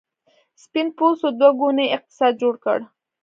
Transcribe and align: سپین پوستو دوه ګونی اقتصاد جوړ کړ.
سپین 0.63 0.87
پوستو 0.97 1.29
دوه 1.39 1.51
ګونی 1.59 1.87
اقتصاد 1.95 2.33
جوړ 2.41 2.53
کړ. 2.63 2.79